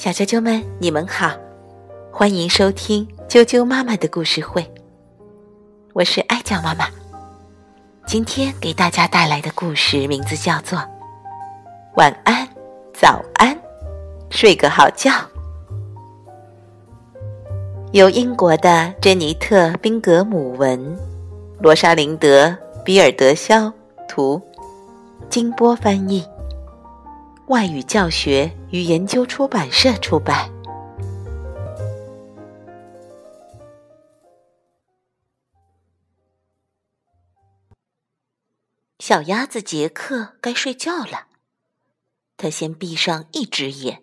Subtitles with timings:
[0.00, 1.30] 小啾啾们，你们好，
[2.10, 4.66] 欢迎收听啾啾妈妈的故事会。
[5.92, 6.86] 我是爱叫妈妈，
[8.06, 10.78] 今天给大家带来的故事名字叫做
[11.96, 12.48] 《晚安，
[12.94, 13.54] 早安，
[14.30, 15.10] 睡个好觉》，
[17.92, 20.98] 由英国的珍妮特·宾格姆文、
[21.60, 22.46] 罗莎琳德·
[22.82, 23.70] 比尔德肖
[24.08, 24.40] 图，
[25.28, 26.24] 金波翻译。
[27.50, 30.48] 外语教学与研究出版社出版。
[39.00, 41.26] 小鸭子杰克该睡觉了，
[42.36, 44.00] 他先闭上一只眼，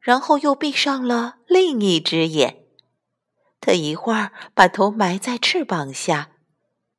[0.00, 2.64] 然后又闭上了另一只眼。
[3.60, 6.30] 他一会儿把头埋在翅膀下，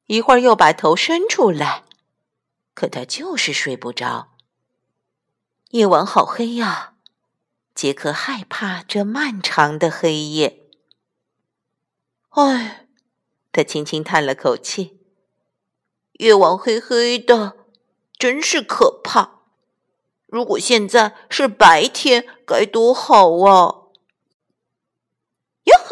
[0.06, 1.86] 一会儿又把头伸出来，
[2.76, 4.35] 可他就是睡不着。
[5.76, 6.94] 夜晚好黑呀，
[7.74, 10.70] 杰克害怕这漫长的黑夜。
[12.30, 12.88] 唉，
[13.52, 15.02] 他轻轻叹了口气。
[16.14, 17.58] 夜晚黑黑的，
[18.18, 19.42] 真是可怕。
[20.28, 23.92] 如果现在是白天，该多好啊！
[25.66, 25.92] 哟吼！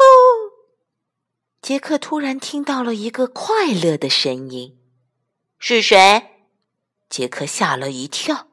[1.60, 4.80] 杰克突然听到了一个快乐的声音。
[5.58, 6.46] 是谁？
[7.10, 8.48] 杰克吓了一跳。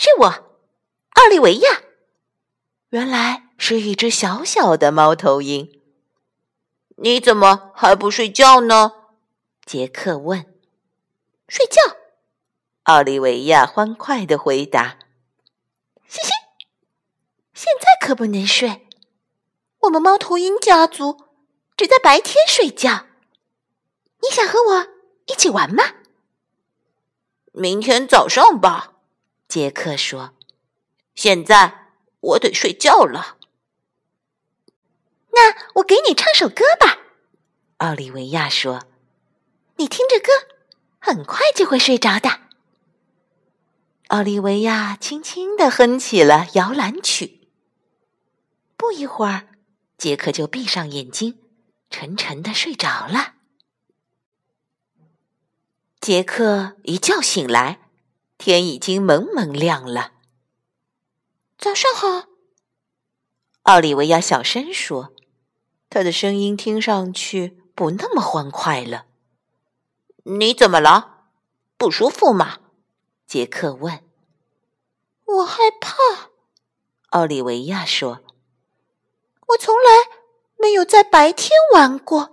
[0.00, 0.26] 是我，
[1.14, 1.82] 奥利维亚。
[2.90, 5.82] 原来是一只小小的猫头鹰。
[6.98, 8.92] 你怎么还不睡觉呢？
[9.66, 10.54] 杰克问。
[11.48, 11.96] 睡觉。
[12.84, 15.00] 奥利维亚欢快的回答。
[16.06, 16.30] 嘻嘻，
[17.52, 18.86] 现在可不能睡。
[19.80, 21.24] 我们猫头鹰家族
[21.76, 23.06] 只在白天睡觉。
[24.22, 24.86] 你想和我
[25.26, 25.82] 一起玩吗？
[27.50, 28.92] 明天早上吧。
[29.48, 30.34] 杰克说
[31.16, 33.38] ：“现在我得睡觉了。”
[35.32, 36.98] 那我给你唱首歌吧。”
[37.78, 38.84] 奥利维亚说
[39.76, 40.32] ，“你听着歌，
[40.98, 42.42] 很快就会睡着的。”
[44.08, 47.48] 奥利维亚轻轻的哼起了摇篮曲。
[48.76, 49.48] 不一会儿，
[49.96, 51.38] 杰克就闭上眼睛，
[51.88, 53.34] 沉沉的睡着了。
[56.00, 57.87] 杰克一觉醒来。
[58.48, 60.12] 天已经蒙蒙亮了。
[61.58, 62.28] 早上好，
[63.64, 65.12] 奥利维亚小声说，
[65.90, 69.04] 他的声音听上去不那么欢快了。
[70.24, 71.26] 你怎么了？
[71.76, 72.60] 不舒服吗？
[73.26, 74.02] 杰克问。
[75.26, 76.30] 我害怕，
[77.10, 78.20] 奥利维亚说。
[79.48, 80.08] 我从来
[80.56, 82.30] 没有在白天玩过，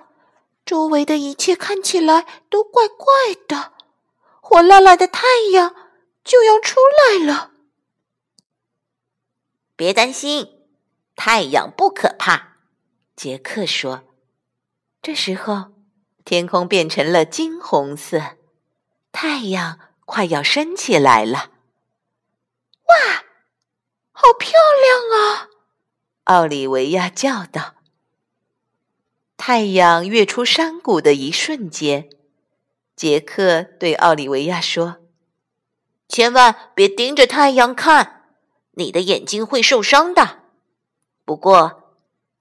[0.65, 3.05] 周围的一切看起来都怪怪
[3.49, 3.73] 的，
[4.39, 5.21] 火辣辣的太
[5.51, 5.75] 阳。
[6.25, 7.51] 就要出来了，
[9.75, 10.65] 别担心，
[11.15, 12.57] 太阳不可怕。
[13.15, 14.03] 杰克说。
[15.03, 15.71] 这时候，
[16.25, 18.37] 天空变成了金红色，
[19.11, 21.51] 太阳快要升起来了。
[22.87, 23.23] 哇，
[24.11, 25.49] 好漂亮啊！
[26.23, 27.75] 奥利维亚叫道。
[29.37, 32.09] 太阳跃出山谷的一瞬间，
[32.95, 35.04] 杰克对奥利维亚说。
[36.15, 38.23] 千万别盯着太阳看，
[38.75, 40.43] 你的眼睛会受伤的。
[41.25, 41.91] 不过，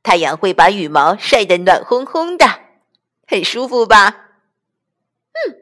[0.04, 2.46] 太阳会把羽毛晒得暖烘烘的，
[3.26, 4.28] 很舒服吧？
[5.32, 5.56] 嗯，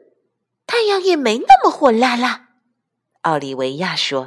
[0.67, 2.49] 太阳也没那么火辣辣。
[3.21, 4.25] 奥利维亚说：“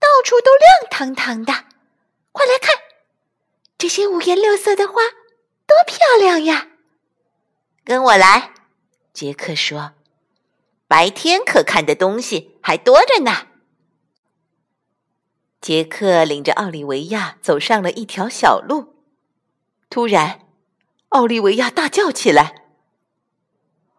[0.00, 1.52] 到处都亮堂堂的，
[2.32, 2.74] 快来看，
[3.78, 4.94] 这些五颜六色的花
[5.64, 6.70] 多漂亮呀！”
[7.86, 8.52] 跟我来，
[9.12, 9.92] 杰克说。
[10.88, 13.48] 白天可看的东西还多着呢。
[15.60, 18.94] 杰克领着奥利维亚走上了一条小路，
[19.90, 20.46] 突然，
[21.08, 22.54] 奥利维亚大叫起来：“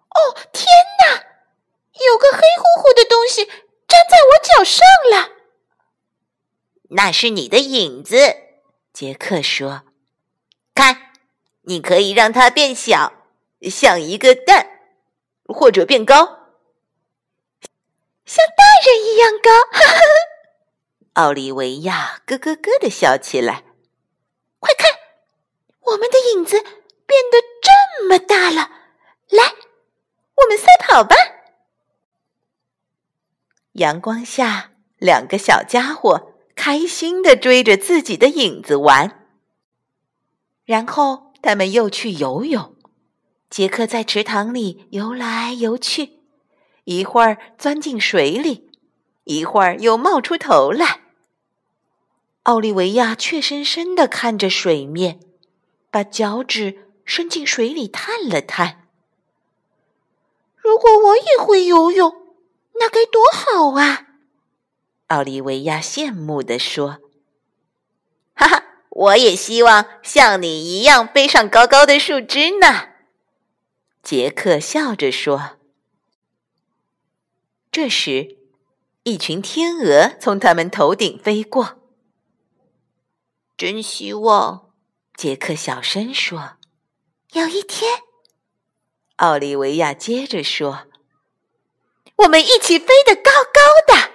[0.09, 0.65] 哦，天
[0.99, 1.23] 哪！
[2.05, 5.31] 有个黑乎乎的东西粘在我脚上了。”
[6.91, 8.15] 那是你的影子，
[8.93, 9.81] 杰克说
[10.73, 11.11] ：“看，
[11.63, 13.11] 你可以让它变小，
[13.63, 14.67] 像一个蛋，
[15.47, 16.46] 或者变高。”
[18.27, 23.63] 像大人一样高，哈 哈奥利维亚咯咯咯的笑起来。
[24.59, 24.91] 快看，
[25.79, 28.69] 我们的影子变得这么大了！
[29.29, 29.55] 来，
[30.35, 31.15] 我们赛跑吧！
[33.73, 39.25] 阳光下，两个小家伙开心的追着自己的影子玩。
[40.65, 42.75] 然后，他们又去游泳。
[43.49, 46.16] 杰克在池塘里游来游去。
[46.87, 48.71] 一会儿钻进水里，
[49.25, 51.01] 一会儿又冒出头来。
[52.43, 55.19] 奥利维亚怯生生的看着水面，
[55.91, 58.87] 把脚趾伸进水里探了探。
[60.55, 62.15] 如果我也会游泳，
[62.79, 64.07] 那该多好啊！
[65.07, 66.99] 奥利维亚羡慕地说
[68.33, 72.91] ：“哈哈，我也希望像你一样飞上高高的树枝呢。”
[74.01, 75.56] 杰克笑着说。
[77.79, 78.39] 这时，
[79.03, 81.79] 一群天鹅从他们头顶飞过。
[83.55, 84.73] 真希望，
[85.15, 86.57] 杰克小声说
[87.33, 88.01] ：“有一天。”
[89.17, 90.87] 奥利维亚接着说
[92.17, 93.61] ：“我们一起飞得高高
[93.93, 94.09] 的。”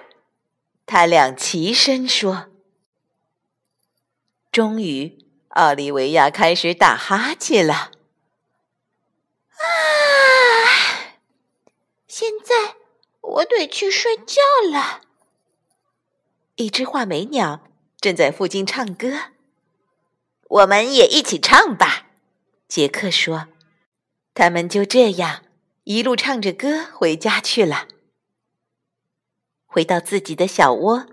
[0.85, 2.47] 他俩齐声说
[4.51, 7.91] ：“终于，奥利维亚开始打哈欠了。”
[9.55, 11.15] 啊！
[12.09, 12.75] 现在
[13.33, 14.41] 我得去睡觉
[14.71, 15.01] 了。
[16.55, 17.63] 一只画眉鸟
[17.99, 19.31] 正在附近唱歌。
[20.49, 22.07] 我们也一起唱吧，
[22.67, 23.47] 杰克说。
[24.35, 25.43] 他们就这样
[25.83, 27.87] 一路唱着歌回家去了。
[29.65, 31.07] 回到自己的小窝，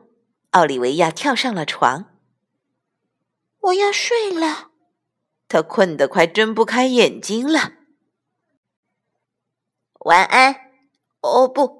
[0.50, 2.06] 奥利维亚跳上了床。
[3.60, 4.70] 我要睡了，
[5.48, 7.74] 他困得快睁不开眼睛了。
[10.00, 10.72] 晚安，
[11.20, 11.79] 哦不，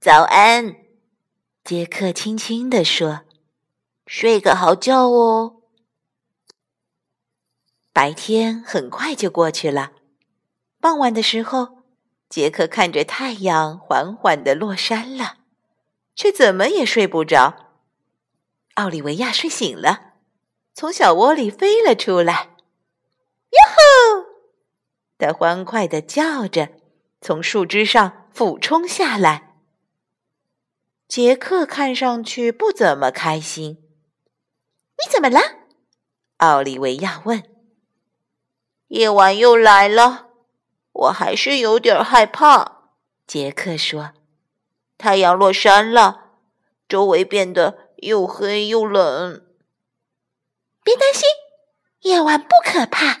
[0.00, 0.76] 早安，
[1.64, 3.22] 杰克轻轻地说
[4.06, 5.56] ：“睡个好觉哦。”
[7.92, 9.90] 白天很快就过去了，
[10.80, 11.82] 傍晚的时候，
[12.28, 15.38] 杰克看着太阳缓缓的落山了，
[16.14, 17.72] 却怎么也睡不着。
[18.74, 20.12] 奥利维亚睡醒了，
[20.74, 22.54] 从小窝里飞了出来，
[23.50, 24.26] 哟吼！
[25.18, 26.68] 他欢快的叫着，
[27.20, 29.47] 从树枝上俯冲下来。
[31.08, 33.82] 杰克看上去不怎么开心。
[34.98, 35.40] 你怎么了？
[36.36, 37.42] 奥利维亚问。
[38.88, 40.28] 夜晚又来了，
[40.92, 42.90] 我还是有点害怕。
[43.26, 44.12] 杰克说
[44.98, 46.32] ：“太阳落山了，
[46.86, 49.46] 周围变得又黑又冷。”
[50.84, 51.26] 别担心，
[52.00, 53.20] 夜晚不可怕。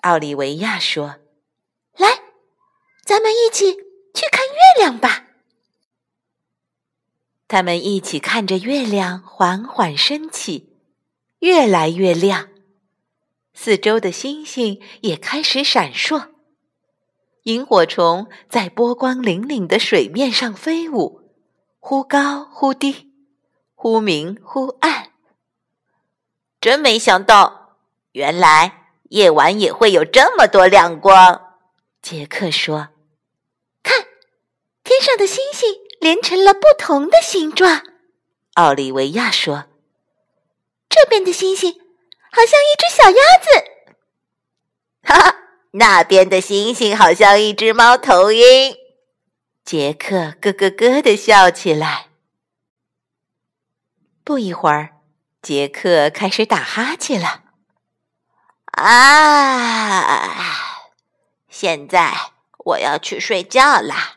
[0.00, 1.16] 奥利维亚说
[1.96, 2.20] ：“来，
[3.04, 3.74] 咱们一起
[4.12, 5.22] 去看月亮吧。”
[7.48, 10.76] 他们一起看着月亮缓缓升起，
[11.38, 12.48] 越来越亮。
[13.54, 16.30] 四周的星星也开始闪烁，
[17.44, 21.30] 萤火虫在波光粼粼的水面上飞舞，
[21.78, 23.12] 忽高忽低，
[23.74, 25.12] 忽明忽暗。
[26.60, 27.78] 真没想到，
[28.12, 31.54] 原来夜晚也会有这么多亮光。
[32.02, 32.88] 杰克说
[33.84, 34.04] ：“看，
[34.82, 37.82] 天上的星星连成了不同的形状。”
[38.54, 39.64] 奥利维亚说
[40.88, 41.80] ：“这边的星星。”
[42.30, 43.48] 好像一只小鸭子，
[45.08, 45.36] 哈哈！
[45.70, 48.76] 那边的星星好像一只猫头鹰。
[49.64, 52.08] 杰克咯咯咯的笑起来。
[54.22, 54.96] 不一会儿，
[55.40, 57.44] 杰克开始打哈欠了。
[58.72, 60.04] 啊！
[61.48, 62.12] 现在
[62.66, 64.15] 我要去睡觉啦。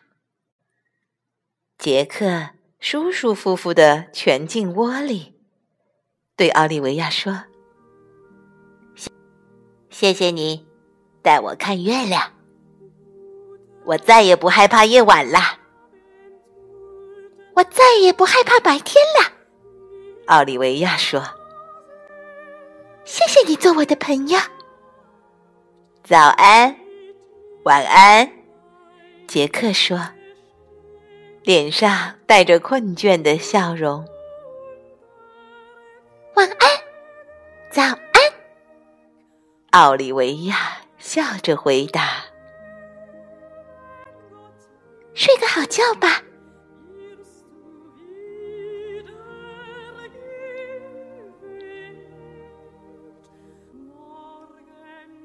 [1.79, 2.49] 杰克
[2.81, 5.33] 舒舒服服的蜷进窝里，
[6.35, 7.45] 对奥利维亚说。
[9.89, 10.67] 谢谢你
[11.21, 12.33] 带我看月亮，
[13.85, 15.57] 我再也不害怕夜晚啦，
[17.55, 19.31] 我再也不害怕白天了。
[20.25, 21.23] 奥利维亚说
[23.05, 24.37] ：“谢谢你做我的朋友。”
[26.03, 26.75] 早安，
[27.63, 28.29] 晚安，
[29.29, 29.97] 杰克说，
[31.43, 34.05] 脸上带着困倦的笑容。
[36.35, 36.69] 晚安，
[37.71, 37.99] 早安。
[39.71, 42.23] 奥利维亚笑着回答
[45.15, 46.21] ：“睡个好觉吧，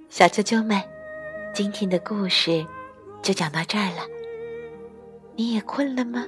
[0.09, 0.81] 小啾啾们。
[1.53, 2.67] 今天的故事
[3.23, 4.14] 就讲到这儿了。
[5.37, 6.25] 你也困了吗？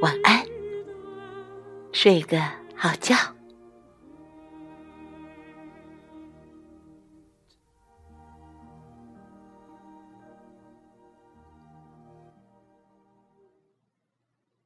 [0.00, 0.44] 晚安，
[1.92, 2.40] 睡个
[2.74, 3.14] 好觉。”